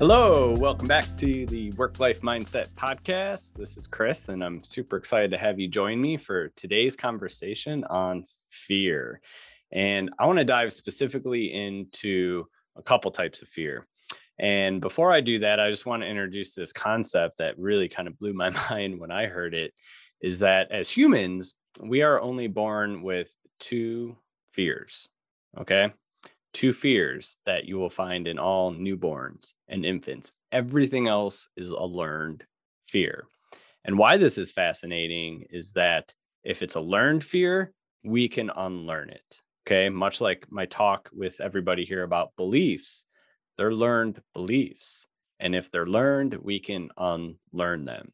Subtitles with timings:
[0.00, 3.52] Hello, welcome back to the Work Life Mindset Podcast.
[3.52, 7.84] This is Chris, and I'm super excited to have you join me for today's conversation
[7.84, 9.20] on fear.
[9.70, 13.86] And I want to dive specifically into a couple types of fear.
[14.38, 18.08] And before I do that, I just want to introduce this concept that really kind
[18.08, 19.74] of blew my mind when I heard it
[20.22, 24.16] is that as humans, we are only born with two
[24.54, 25.10] fears.
[25.58, 25.92] Okay
[26.52, 30.32] two fears that you will find in all newborns and infants.
[30.52, 32.44] Everything else is a learned
[32.84, 33.26] fear.
[33.84, 36.12] And why this is fascinating is that
[36.44, 37.72] if it's a learned fear,
[38.04, 39.40] we can unlearn it.
[39.66, 39.88] Okay.
[39.88, 43.04] Much like my talk with everybody here about beliefs,
[43.56, 45.06] they're learned beliefs.
[45.38, 48.12] And if they're learned, we can unlearn them.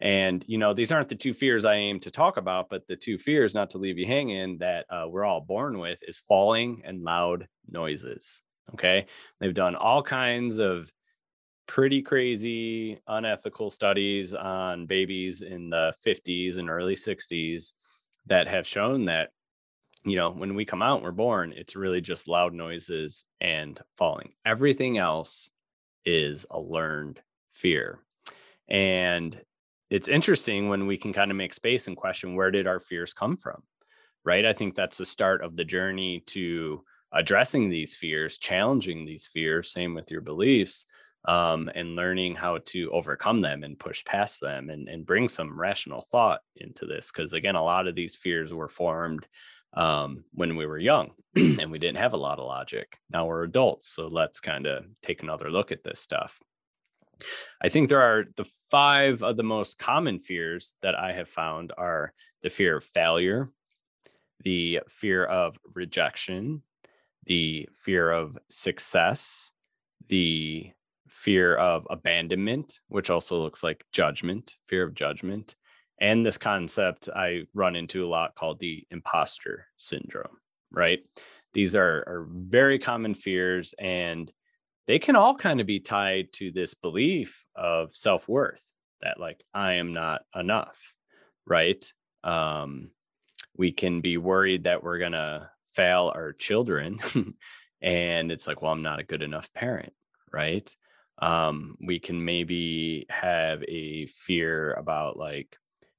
[0.00, 2.96] And, you know, these aren't the two fears I aim to talk about, but the
[2.96, 6.82] two fears, not to leave you hanging, that uh, we're all born with is falling
[6.84, 8.40] and loud noises.
[8.74, 9.06] Okay.
[9.40, 10.92] They've done all kinds of
[11.66, 17.72] pretty crazy, unethical studies on babies in the 50s and early 60s
[18.26, 19.30] that have shown that,
[20.04, 24.32] you know, when we come out, we're born, it's really just loud noises and falling.
[24.46, 25.50] Everything else
[26.04, 27.20] is a learned
[27.52, 27.98] fear.
[28.68, 29.38] And
[29.90, 33.12] it's interesting when we can kind of make space and question where did our fears
[33.12, 33.62] come from
[34.28, 34.44] right?
[34.44, 39.72] I think that's the start of the journey to addressing these fears challenging these fears
[39.72, 40.84] same with your beliefs
[41.24, 45.58] um, and learning how to overcome them and push past them and, and bring some
[45.58, 47.10] rational thought into this.
[47.10, 49.26] Because again a lot of these fears were formed
[49.72, 52.98] um, when we were young and we didn't have a lot of logic.
[53.10, 56.38] Now we're adults so let's kind of take another look at this stuff
[57.62, 61.72] I think there are the five of the most common fears that I have found
[61.76, 63.50] are the fear of failure,
[64.44, 66.62] the fear of rejection,
[67.26, 69.50] the fear of success,
[70.08, 70.70] the
[71.08, 75.56] fear of abandonment, which also looks like judgment, fear of judgment,
[76.00, 80.38] and this concept I run into a lot called the imposter syndrome,
[80.70, 81.00] right?
[81.54, 84.30] These are, are very common fears and
[84.88, 88.64] they can all kind of be tied to this belief of self-worth
[89.02, 90.94] that like i am not enough
[91.48, 91.92] right?
[92.24, 92.90] Um
[93.56, 96.98] we can be worried that we're going to fail our children
[97.82, 99.92] and it's like well i'm not a good enough parent
[100.32, 100.74] right?
[101.20, 105.56] Um we can maybe have a fear about like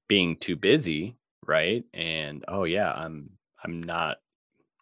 [0.07, 1.83] being too busy right?
[1.93, 3.31] And oh yeah i'm
[3.63, 4.17] i'm not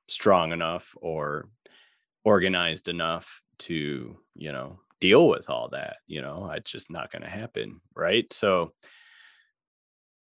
[0.09, 1.49] strong enough or
[2.23, 7.21] organized enough to you know deal with all that you know it's just not going
[7.21, 8.31] to happen right?
[8.31, 8.73] So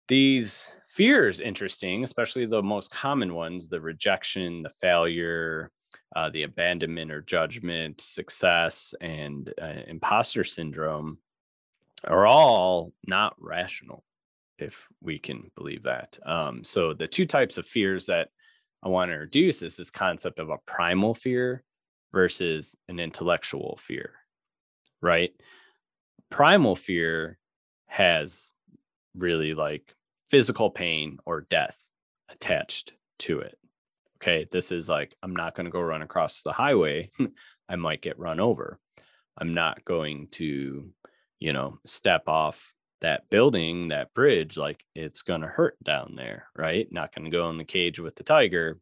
[0.08, 5.70] these fears interesting especially the most common ones the rejection the failure
[6.16, 11.18] uh, the abandonment or judgment success and uh, imposter syndrome
[12.04, 14.04] are all not rational
[14.58, 16.18] if we can believe that.
[16.24, 18.28] Um, so the two types of fears that
[18.82, 21.62] i want to introduce is this concept of a primal fear
[22.12, 24.12] versus an intellectual fear,
[25.00, 25.31] right?
[26.31, 27.38] Primal fear
[27.87, 28.53] has
[29.15, 29.94] really like
[30.28, 31.78] physical pain or death
[32.31, 33.56] attached to it.
[34.16, 37.10] Okay, this is like, I'm not going to go run across the highway.
[37.69, 38.78] I might get run over.
[39.38, 40.91] I'm not going to,
[41.38, 46.47] you know, step off that building, that bridge, like it's going to hurt down there,
[46.56, 46.87] right?
[46.91, 48.78] Not going to go in the cage with the tiger.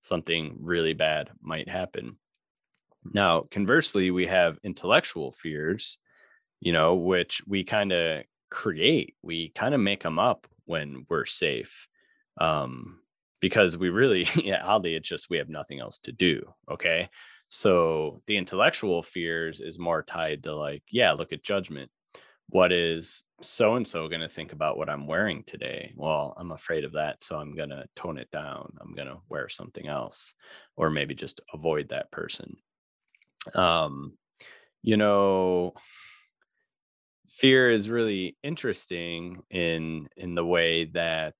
[0.00, 2.16] Something really bad might happen.
[3.12, 5.98] Now, conversely, we have intellectual fears,
[6.60, 9.14] you know, which we kind of create.
[9.22, 11.88] We kind of make them up when we're safe.
[12.40, 13.00] Um,
[13.40, 16.42] because we really, yeah, oddly, it's just we have nothing else to do.
[16.70, 17.08] Okay.
[17.48, 21.90] So the intellectual fears is more tied to like, yeah, look at judgment.
[22.48, 25.92] What is so and so going to think about what I'm wearing today?
[25.96, 27.22] Well, I'm afraid of that.
[27.22, 28.74] So I'm going to tone it down.
[28.80, 30.34] I'm going to wear something else
[30.76, 32.56] or maybe just avoid that person
[33.54, 34.12] um
[34.82, 35.72] you know
[37.28, 41.34] fear is really interesting in in the way that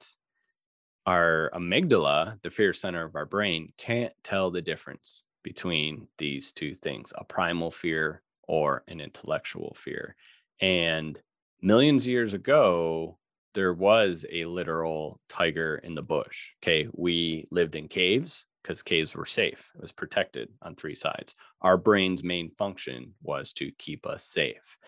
[1.06, 6.75] our amygdala the fear center of our brain can't tell the difference between these two
[6.75, 10.17] things a primal fear or an intellectual fear.
[10.61, 11.21] And
[11.62, 13.19] millions of years ago
[13.55, 19.15] there was a literal tiger in the bush okay we lived in caves because caves
[19.15, 19.71] were safe.
[19.75, 21.35] It was protected on three sides.
[21.61, 24.79] Our brain's main function was to keep us safe.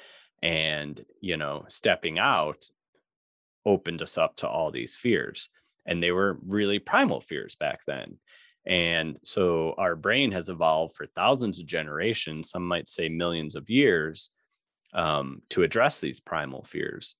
[0.42, 2.64] And, you know, stepping out
[3.66, 5.50] opened us up to all these fears.
[5.84, 8.16] And they were really primal fears back then.
[8.66, 13.70] And so our brain has evolved for thousands of generations, some might say millions of
[13.70, 14.30] years,
[14.94, 17.14] um, to address these primal fears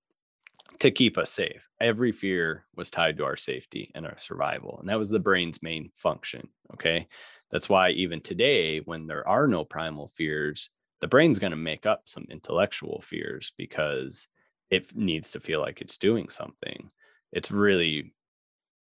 [0.80, 1.68] to keep us safe.
[1.80, 4.78] Every fear was tied to our safety and our survival.
[4.80, 6.48] And that was the brain's main function.
[6.74, 7.08] Okay.
[7.50, 10.70] That's why even today, when there are no primal fears,
[11.00, 14.28] the brain's going to make up some intellectual fears because
[14.70, 16.90] it needs to feel like it's doing something.
[17.32, 18.14] It's really,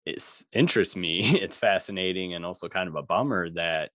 [0.07, 1.39] it's interests me.
[1.43, 3.91] It's fascinating and also kind of a bummer that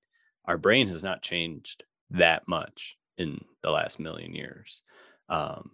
[0.45, 4.81] our brain has not changed that much in the last million years.
[5.29, 5.71] Um,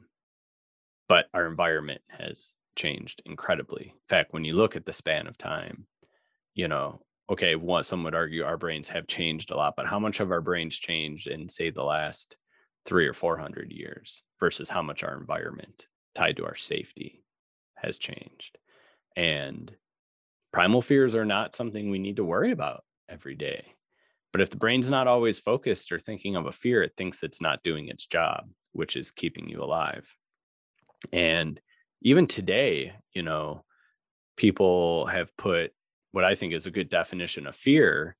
[1.07, 3.85] but our environment has changed incredibly.
[3.85, 5.85] In fact, when you look at the span of time,
[6.53, 9.99] you know, okay, one some would argue our brains have changed a lot, but how
[9.99, 12.37] much of our brains changed in say the last
[12.85, 17.23] three or four hundred years versus how much our environment tied to our safety
[17.75, 18.57] has changed.
[19.15, 19.73] And
[20.53, 23.65] primal fears are not something we need to worry about every day.
[24.31, 27.41] But if the brain's not always focused or thinking of a fear, it thinks it's
[27.41, 30.13] not doing its job, which is keeping you alive.
[31.11, 31.59] And
[32.01, 33.63] even today, you know,
[34.37, 35.71] people have put
[36.11, 38.15] what I think is a good definition of fear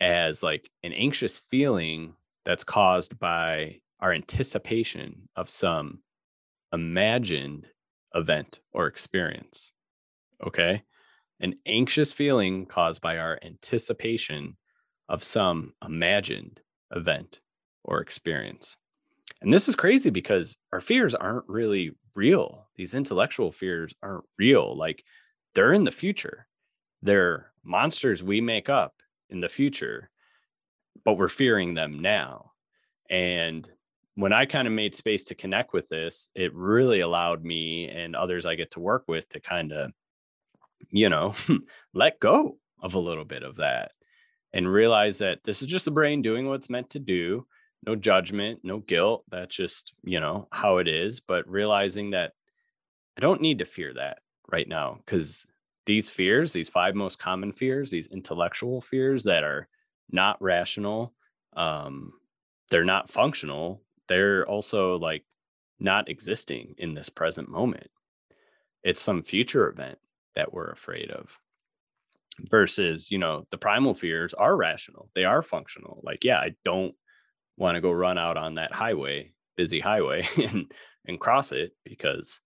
[0.00, 6.00] as like an anxious feeling that's caused by our anticipation of some
[6.72, 7.66] imagined
[8.14, 9.72] event or experience.
[10.46, 10.82] Okay.
[11.40, 14.56] An anxious feeling caused by our anticipation
[15.08, 16.60] of some imagined
[16.94, 17.40] event
[17.84, 18.76] or experience.
[19.40, 22.68] And this is crazy because our fears aren't really real.
[22.76, 24.76] These intellectual fears aren't real.
[24.76, 25.04] Like
[25.54, 26.46] they're in the future.
[27.02, 28.94] They're monsters we make up
[29.30, 30.10] in the future,
[31.04, 32.52] but we're fearing them now.
[33.08, 33.68] And
[34.14, 38.14] when I kind of made space to connect with this, it really allowed me and
[38.14, 39.92] others I get to work with to kind of,
[40.90, 41.34] you know,
[41.94, 43.92] let go of a little bit of that
[44.52, 47.46] and realize that this is just the brain doing what it's meant to do
[47.86, 49.24] no judgment, no guilt.
[49.30, 51.20] That's just, you know, how it is.
[51.20, 52.32] But realizing that
[53.16, 54.18] I don't need to fear that
[54.50, 55.46] right now because
[55.86, 59.68] these fears, these five most common fears, these intellectual fears that are
[60.10, 61.14] not rational,
[61.56, 62.12] um,
[62.70, 65.24] they're not functional, they're also like
[65.78, 67.88] not existing in this present moment.
[68.82, 69.98] It's some future event
[70.34, 71.38] that we're afraid of
[72.48, 76.94] versus you know the primal fears are rational they are functional like yeah i don't
[77.60, 80.72] want to go run out on that highway, busy highway, and
[81.06, 82.40] and cross it because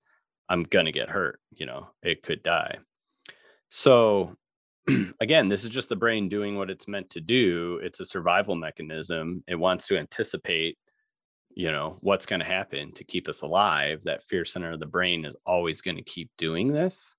[0.49, 1.40] I'm gonna get hurt.
[1.52, 2.78] You know, it could die.
[3.70, 4.37] So
[5.20, 7.81] again, this is just the brain doing what it's meant to do.
[7.82, 9.43] It's a survival mechanism.
[9.46, 10.78] It wants to anticipate,
[11.55, 14.02] you know, what's going to happen to keep us alive.
[14.05, 17.14] That fear center of the brain is always going to keep doing this.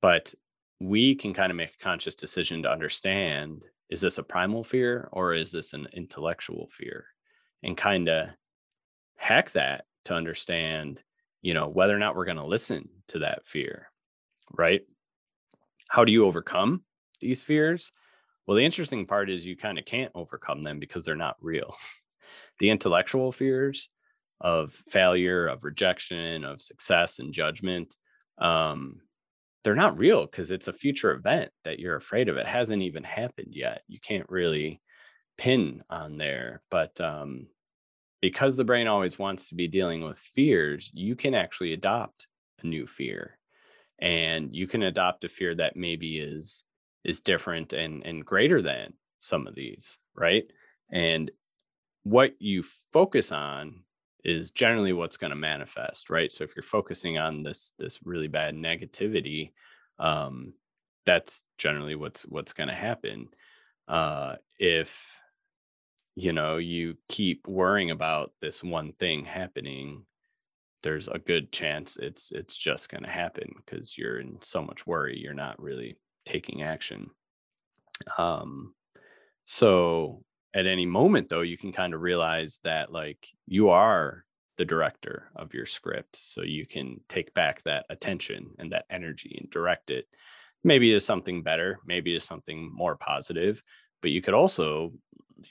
[0.00, 0.32] But
[0.78, 5.08] we can kind of make a conscious decision to understand is this a primal fear
[5.12, 7.06] or is this an intellectual fear?
[7.62, 8.28] And kind of
[9.16, 11.00] hack that to understand
[11.42, 13.90] you know whether or not we're going to listen to that fear
[14.52, 14.82] right?
[15.88, 16.82] How do you overcome
[17.20, 17.92] these fears?
[18.46, 21.74] Well the interesting part is you kind of can't overcome them because they're not real.
[22.60, 23.88] The intellectual fears
[24.38, 27.96] of failure of rejection of success and judgment
[28.36, 29.00] um,
[29.62, 32.36] they're not real because it's a future event that you're afraid of.
[32.36, 33.82] It hasn't even happened yet.
[33.88, 34.80] You can't really
[35.36, 36.62] pin on there.
[36.70, 37.48] But um,
[38.20, 42.26] because the brain always wants to be dealing with fears, you can actually adopt
[42.62, 43.38] a new fear.
[43.98, 46.64] And you can adopt a fear that maybe is
[47.04, 50.44] is different and and greater than some of these, right?
[50.90, 51.30] And
[52.02, 53.82] what you focus on
[54.24, 56.32] is generally what's going to manifest right?
[56.32, 59.52] So if you're focusing on this this really bad negativity
[59.98, 60.54] um
[61.06, 63.28] that's generally what's what's going to happen.
[63.88, 65.20] Uh if
[66.16, 70.04] you know you keep worrying about this one thing happening
[70.82, 74.86] there's a good chance it's it's just going to happen because you're in so much
[74.86, 75.96] worry you're not really
[76.26, 77.10] taking action.
[78.18, 78.74] Um
[79.44, 80.22] so
[80.54, 84.24] at any moment though you can kind of realize that like you are
[84.56, 89.36] the director of your script so you can take back that attention and that energy
[89.40, 90.06] and direct it.
[90.62, 93.62] Maybe to something better maybe to something more positive
[94.02, 94.92] but you could also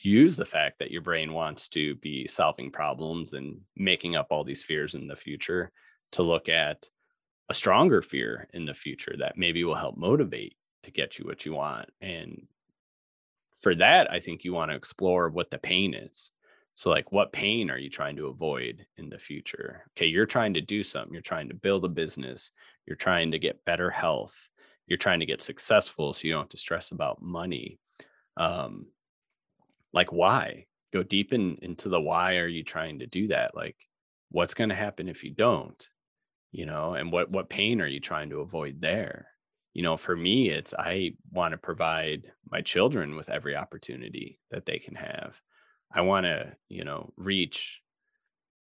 [0.02, 4.44] use the fact that your brain wants to be solving problems and making up all
[4.44, 5.72] these fears in the future
[6.12, 6.88] to look at
[7.50, 11.46] a stronger fear in the future that maybe will help motivate to get you what
[11.46, 12.48] you want and
[13.62, 16.32] for that, I think you want to explore what the pain is.
[16.76, 19.84] So, like, what pain are you trying to avoid in the future?
[19.92, 22.52] Okay, you're trying to do something, you're trying to build a business,
[22.86, 24.50] you're trying to get better health,
[24.88, 27.80] you're trying to get successful so you don't have to stress about money.
[28.38, 28.88] Um,
[29.92, 30.66] like, why?
[30.92, 33.56] go deep in, into the why are you trying to do that?
[33.56, 33.76] Like,
[34.32, 35.88] what's going to happen if you don't?
[36.52, 39.29] You know, and what what pain are you trying to avoid there?
[39.74, 44.66] You know, for me, it's I want to provide my children with every opportunity that
[44.66, 45.40] they can have.
[45.92, 47.82] I want to, you know, reach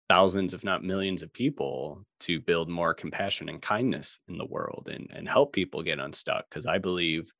[0.10, 4.90] thousands, if not millions of people to build more compassion and kindness in the world
[4.92, 6.46] and, and help people get unstuck.
[6.50, 7.32] Because I believe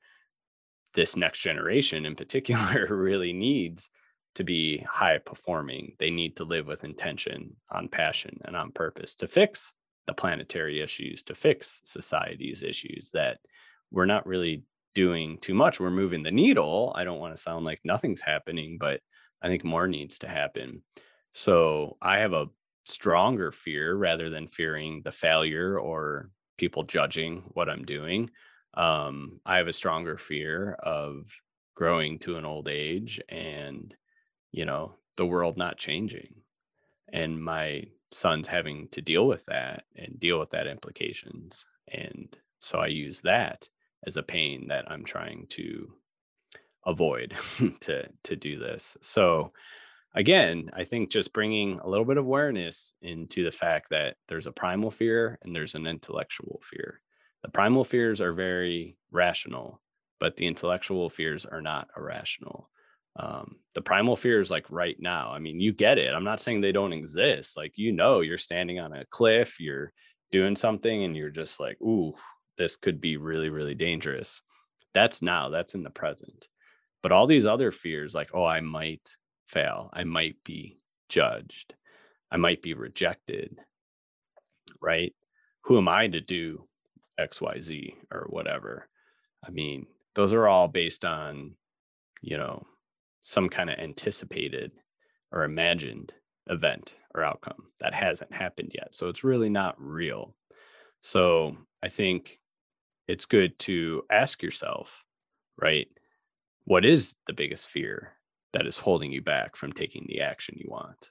[0.94, 3.90] this next generation in particular really needs
[4.36, 5.96] to be high performing.
[6.00, 9.74] They need to live with intention, on passion, and on purpose to fix
[10.08, 13.40] the planetary issues, to fix society's issues that
[13.92, 14.64] we're not really
[14.96, 15.80] doing too much.
[15.80, 16.94] We're moving the needle.
[16.96, 19.02] I don't want to sound like nothing's happening, but
[19.42, 20.84] I think more needs to happen.
[21.32, 22.48] So I have a
[22.86, 28.30] stronger fear rather than fearing the failure or people judging what I'm doing.
[28.74, 31.26] Um, I have a stronger fear of
[31.76, 33.94] growing to an old age and,
[34.52, 36.36] you know, the world not changing
[37.12, 41.66] and my sons having to deal with that and deal with that implications.
[41.92, 43.68] And so I use that
[44.06, 45.94] as a pain that I'm trying to
[46.86, 47.34] avoid
[47.82, 48.98] to to do this.
[49.02, 49.54] So
[50.16, 54.48] again, I think just bringing a little bit of awareness into the fact that there's
[54.48, 57.02] a primal fear and there's an intellectual fear.
[57.44, 59.82] The primal fears are very rational,
[60.20, 62.70] but the intellectual fears are not irrational.
[63.16, 66.14] Um, the primal fears, like right now, I mean, you get it.
[66.14, 67.56] I'm not saying they don't exist.
[67.56, 69.94] Like, you know, you're standing on a cliff, you're
[70.32, 72.16] doing something, and you're just like, ooh,
[72.58, 74.42] this could be really, really dangerous.
[74.94, 76.48] That's now, that's in the present.
[77.02, 79.08] But all these other fears, like, oh, I might
[79.48, 79.90] fail.
[79.94, 80.80] I might be
[81.10, 81.76] judged.
[82.32, 83.60] I might be rejected.
[84.82, 85.14] Right?
[85.66, 86.68] Who am I to do
[87.20, 88.88] XYZ or whatever?
[89.46, 91.56] I mean, those are all based on,
[92.22, 92.66] you know,
[93.24, 94.72] some kind of anticipated
[95.32, 96.14] or imagined
[96.48, 98.94] event or outcome that hasn't happened yet.
[98.94, 100.36] So it's really not real.
[101.00, 102.40] So I think
[103.08, 105.04] it's good to ask yourself,
[105.60, 105.88] right?
[106.66, 108.14] What is the biggest fear
[108.54, 111.10] that is holding you back from taking the action you want.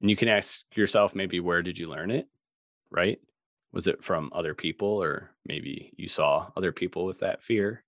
[0.00, 2.26] And you can ask yourself maybe where did you learn it?
[2.90, 3.18] Right?
[3.72, 7.84] Was it from other people, or maybe you saw other people with that fear?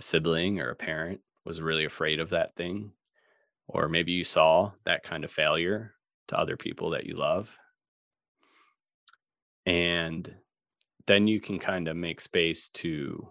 [0.00, 2.92] A sibling or a parent was really afraid of that thing.
[3.68, 5.92] Or maybe you saw that kind of failure
[6.28, 7.54] to other people that you love.
[9.66, 10.34] And
[11.06, 13.28] then you can kind of make space to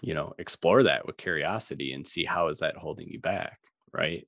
[0.00, 3.58] you know explore that with curiosity and see how is that holding you back
[3.92, 4.24] right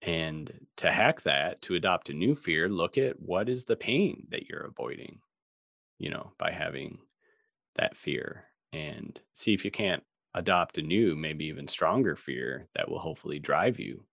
[0.00, 4.28] and to hack that to adopt a new fear look at what is the pain
[4.30, 5.18] that you're avoiding
[5.98, 6.98] you know by having
[7.74, 10.02] that fear and see if you can't
[10.34, 14.04] adopt a new maybe even stronger fear that will hopefully drive you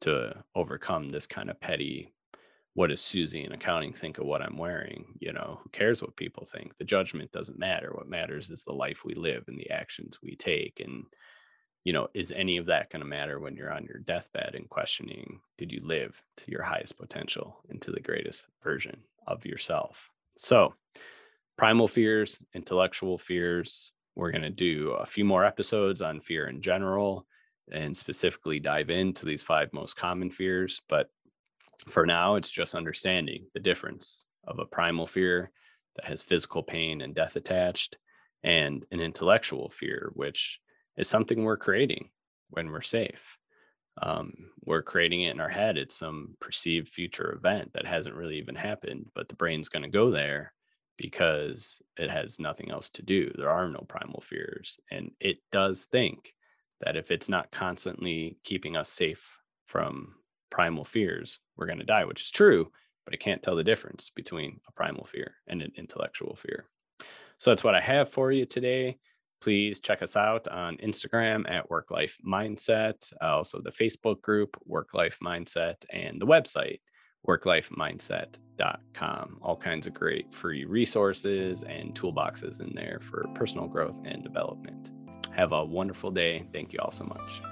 [0.00, 2.12] to overcome this kind of petty
[2.76, 5.06] what does Susie in accounting think of what I'm wearing?
[5.18, 6.76] You know, who cares what people think?
[6.76, 7.90] The judgment doesn't matter.
[7.90, 10.82] What matters is the life we live and the actions we take.
[10.84, 11.04] And,
[11.84, 14.68] you know, is any of that going to matter when you're on your deathbed and
[14.68, 20.10] questioning, did you live to your highest potential and to the greatest version of yourself?
[20.36, 20.74] So,
[21.56, 23.90] primal fears, intellectual fears.
[24.16, 27.26] We're going to do a few more episodes on fear in general
[27.70, 30.80] and specifically dive into these five most common fears.
[30.88, 31.10] But
[31.86, 35.50] for now, it's just understanding the difference of a primal fear
[35.96, 37.98] that has physical pain and death attached,
[38.42, 40.60] and an intellectual fear, which
[40.96, 42.10] is something we're creating
[42.50, 43.36] when we're safe.
[44.00, 44.32] Um,
[44.64, 45.76] we're creating it in our head.
[45.76, 49.88] It's some perceived future event that hasn't really even happened, but the brain's going to
[49.88, 50.52] go there
[50.96, 53.30] because it has nothing else to do.
[53.36, 54.78] There are no primal fears.
[54.90, 56.34] And it does think
[56.80, 60.14] that if it's not constantly keeping us safe from
[60.50, 62.70] primal fears, we're going to die, which is true,
[63.04, 66.66] but it can't tell the difference between a primal fear and an intellectual fear.
[67.38, 68.98] So that's what I have for you today.
[69.42, 74.56] Please check us out on Instagram at Work Life Mindset, uh, also the Facebook group
[74.64, 76.80] Work Life Mindset, and the website
[77.26, 79.38] worklifemindset.com.
[79.42, 84.90] All kinds of great free resources and toolboxes in there for personal growth and development.
[85.32, 86.46] Have a wonderful day.
[86.52, 87.42] Thank you all so much.